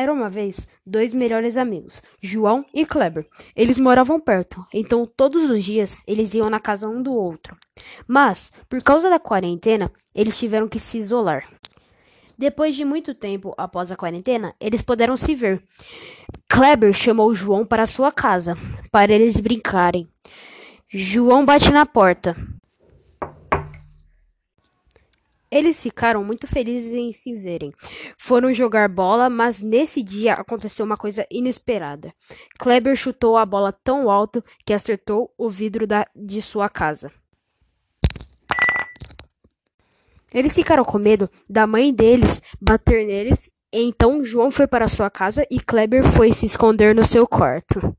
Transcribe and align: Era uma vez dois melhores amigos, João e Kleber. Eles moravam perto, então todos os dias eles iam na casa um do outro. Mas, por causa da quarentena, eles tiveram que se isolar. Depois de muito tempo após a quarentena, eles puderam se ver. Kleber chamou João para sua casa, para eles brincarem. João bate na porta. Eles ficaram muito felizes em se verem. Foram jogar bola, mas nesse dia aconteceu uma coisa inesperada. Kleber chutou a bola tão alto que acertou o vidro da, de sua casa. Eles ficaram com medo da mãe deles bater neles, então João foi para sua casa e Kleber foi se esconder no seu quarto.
Era 0.00 0.14
uma 0.14 0.30
vez 0.30 0.66
dois 0.86 1.12
melhores 1.12 1.58
amigos, 1.58 2.02
João 2.22 2.64
e 2.72 2.86
Kleber. 2.86 3.26
Eles 3.54 3.76
moravam 3.76 4.18
perto, 4.18 4.66
então 4.72 5.04
todos 5.04 5.50
os 5.50 5.62
dias 5.62 6.00
eles 6.06 6.32
iam 6.32 6.48
na 6.48 6.58
casa 6.58 6.88
um 6.88 7.02
do 7.02 7.12
outro. 7.12 7.54
Mas, 8.08 8.50
por 8.66 8.82
causa 8.82 9.10
da 9.10 9.18
quarentena, 9.18 9.92
eles 10.14 10.38
tiveram 10.38 10.68
que 10.68 10.78
se 10.78 10.96
isolar. 10.96 11.46
Depois 12.38 12.74
de 12.74 12.82
muito 12.82 13.14
tempo 13.14 13.54
após 13.58 13.92
a 13.92 13.96
quarentena, 13.96 14.54
eles 14.58 14.80
puderam 14.80 15.18
se 15.18 15.34
ver. 15.34 15.62
Kleber 16.48 16.94
chamou 16.94 17.34
João 17.34 17.66
para 17.66 17.86
sua 17.86 18.10
casa, 18.10 18.56
para 18.90 19.12
eles 19.12 19.38
brincarem. 19.38 20.08
João 20.88 21.44
bate 21.44 21.70
na 21.70 21.84
porta. 21.84 22.34
Eles 25.50 25.82
ficaram 25.82 26.22
muito 26.22 26.46
felizes 26.46 26.92
em 26.92 27.12
se 27.12 27.34
verem. 27.34 27.72
Foram 28.16 28.54
jogar 28.54 28.88
bola, 28.88 29.28
mas 29.28 29.60
nesse 29.60 30.02
dia 30.02 30.34
aconteceu 30.34 30.86
uma 30.86 30.96
coisa 30.96 31.26
inesperada. 31.30 32.14
Kleber 32.58 32.94
chutou 32.94 33.36
a 33.36 33.44
bola 33.44 33.72
tão 33.72 34.08
alto 34.08 34.44
que 34.64 34.72
acertou 34.72 35.34
o 35.36 35.50
vidro 35.50 35.86
da, 35.86 36.06
de 36.14 36.40
sua 36.40 36.68
casa. 36.68 37.10
Eles 40.32 40.54
ficaram 40.54 40.84
com 40.84 40.98
medo 40.98 41.28
da 41.48 41.66
mãe 41.66 41.92
deles 41.92 42.40
bater 42.60 43.04
neles, 43.04 43.50
então 43.72 44.24
João 44.24 44.52
foi 44.52 44.68
para 44.68 44.88
sua 44.88 45.10
casa 45.10 45.44
e 45.50 45.58
Kleber 45.58 46.04
foi 46.04 46.32
se 46.32 46.46
esconder 46.46 46.94
no 46.94 47.02
seu 47.02 47.26
quarto. 47.26 47.96